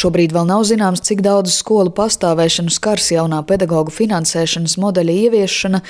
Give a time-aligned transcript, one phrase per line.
[0.00, 5.80] Šobrīd vēl nav zināms, cik daudz skolu pastāvēšanu skars jaunā pedagoģu finansēšanas modeļa ieviešana,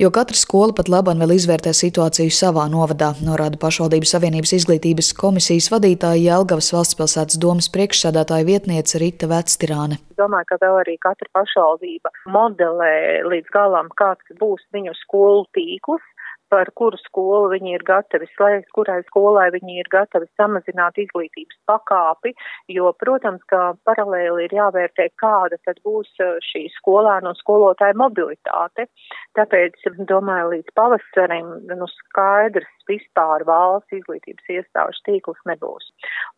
[0.00, 5.68] jo katra skola pat labam vēl izvērtē situāciju savā novadā, norāda pašvaldības savienības izglītības komisijas
[5.74, 10.00] vadītāja Jelgavas valstspilsētas domas priekšsādātāja vietniece Rita Vectirāne.
[10.16, 12.94] Domāju, ka vēl arī katra pašvaldība modelē
[13.28, 16.08] līdz galam, kāds būs viņu skolu tīkls,
[16.52, 22.34] par kuru skolu viņi ir gatavi slēgt, kurai skolai viņi ir gatavi samazināt izglītības pakāpi,
[22.74, 28.88] jo, protams, ka paralēli ir jāvērtē, kāda tad būs uh, šī skolēnu un skolotāja mobilitāte.
[29.38, 29.76] Tāpēc,
[30.10, 35.86] domāju, līdz pavasarim, nu, skaidrs vispār valsts izglītības iestāžu tīkls nebūs.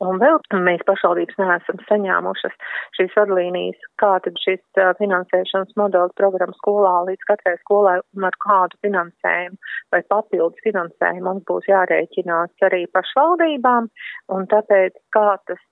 [0.04, 0.36] Un vēl
[0.66, 2.56] mēs pašvaldības neesam saņēmušas
[2.98, 8.80] šīs vadlīnijas, kā tad šis finansēšanas modelis programma skolā līdz katrai skolai un ar kādu
[8.84, 13.90] finansējumu vai papildus finansējumu mums būs jārēķinās arī pašvaldībām,
[14.36, 15.62] un tāpēc kā tas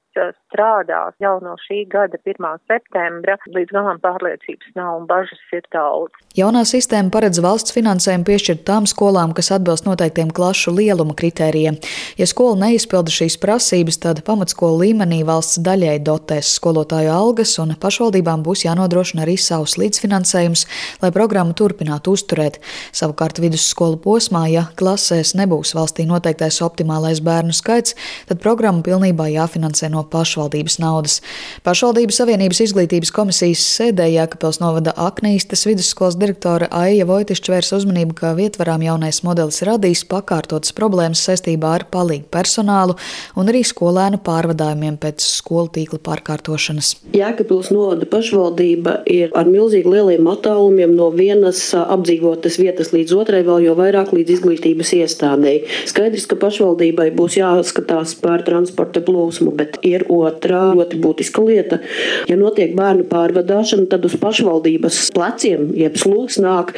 [0.49, 2.47] strādās jau no šī gada 1.
[2.71, 6.15] septembra, līdz galam pārliecības nav un bažas ir daudz.
[6.39, 11.79] Jaunā sistēma paredz valsts finansējumu piešķirt tām skolām, kas atbilst noteiktiem klašu lieluma kritērijiem.
[12.21, 18.45] Ja skola neizpilda šīs prasības, tad pamatskolu līmenī valsts daļai dotēs skolotāju algas, un pašvaldībām
[18.47, 20.65] būs jānodrošina arī savs līdzfinansējums,
[21.03, 22.61] lai programmu turpinātu uzturēt.
[22.95, 27.97] Savukārt vidusskolu posmā, ja klasēs nebūs valstī noteiktais optimālais bērnu skaits,
[28.31, 31.19] tad programma pilnībā jāfinansē no pašvaldības naudas.
[31.67, 38.33] Pašvaldības Savienības izglītības komisijas sēdē Jēkabils novada Aknīstas vidusskolas direktore Aija Vojtišķa vērs uzmanību, ka
[38.39, 42.97] vietvarām jaunais modelis radīs pakārtotas problēmas saistībā ar palīgu personālu
[43.39, 46.95] un arī skolēnu pārvadājumiem pēc skolu tīkla pārkārtošanas.
[47.17, 53.69] Jēkabils novada pašvaldība ir ar milzīgi lieliem attālumiem no vienas apdzīvotas vietas līdz otrai, vēl
[53.69, 55.65] jau vairāk līdz izglītības iestādēji.
[55.91, 61.81] Skaidrs, ka pašvaldībai būs jāskatās par transporta plūsmu, bet ir otrā ļoti būtiska lieta.
[62.29, 66.75] Ja notiek bērnu pārvadāšana, tad uz pašvaldības pleciem, jeb slūgs nāk,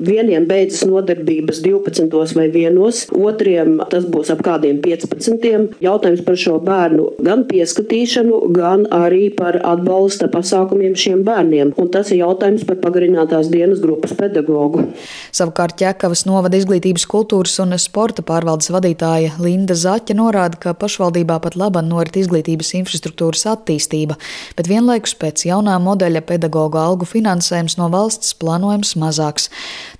[0.00, 2.80] vieniem beidzas nodarbības 12 vai 1,
[3.16, 5.76] otriem tas būs ap kādiem 15.
[5.82, 11.74] Jautājums par šo bērnu gan pieskatīšanu, gan arī par atbalsta pasākumiem šiem bērniem.
[11.80, 14.86] Un tas ir jautājums par pagarinātās dienas grupas pedagogu.
[15.36, 21.56] Savukārt Ķekavas novada izglītības kultūras un sporta pārvaldes vadītāja Linda Zaķa norāda, ka pašvaldībā pat
[21.60, 24.16] laba norit izglītības izglītības infrastruktūras attīstība,
[24.56, 29.50] bet vienlaikus pēc jaunā modeļa pedagoģa algu finansējums no valsts plānojams mazāks.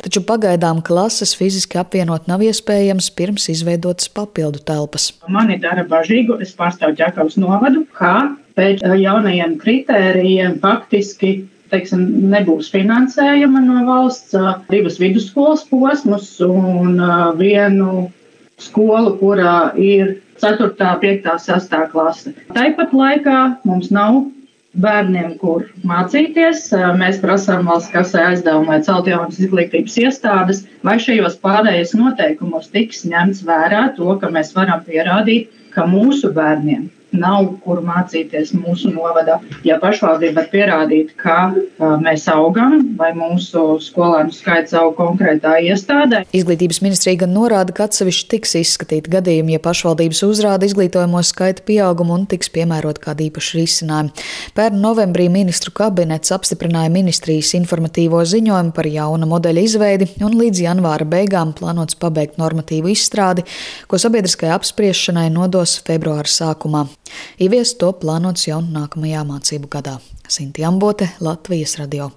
[0.03, 5.13] Taču pagaidām klases fiziski apvienot nav iespējams pirms izveidotas papildu telpas.
[5.29, 12.01] Mani dara bažīgu, es pārstāvu Ķekavas novadu, kā pēc jaunajiem kritērijiem faktiski teiksim,
[12.33, 14.35] nebūs finansējuma no valsts,
[14.73, 16.99] divas vidusskolas posmus un
[17.39, 18.11] vienu
[18.63, 22.35] skolu, kurā ir 4, 5, 6 klase.
[22.57, 24.23] Tāpat laikā mums nav
[24.81, 26.69] bērniem, kur mācīties.
[27.01, 33.03] Mēs prasām valsts kasē aizdevumu, lai celtu jaunas izglītības iestādes, vai šajos pārējais noteikumos tiks
[33.11, 39.39] ņemts vērā to, ka mēs varam pierādīt, ka mūsu bērniem nav kur mācīties mūsu novadā.
[39.67, 46.23] Ja pašvaldība var pierādīt, ka uh, mēs augam vai mūsu skolēnu skaits aug konkrētā iestādē.
[46.37, 52.17] Izglītības ministrija gan norāda, ka atsevišķi tiks izskatīti gadījumi, ja pašvaldības uzrāda izglītojamo skaita pieaugumu
[52.19, 54.15] un tiks piemērot kādi īpaši risinājumi.
[54.57, 61.09] Pērn novembrī ministru kabinets apstiprināja ministrijas informatīvo ziņojumu par jauna modeļa izveidi un līdz janvāra
[61.09, 63.47] beigām plānots pabeigt normatīvu izstrādi,
[63.91, 66.87] ko sabiedriskajai apspriešanai nodos februāra sākumā.
[67.41, 69.99] Ieviest to plānots jau nākamajā mācību gadā.
[70.29, 72.11] Sinti Ambote, Latvijas radio.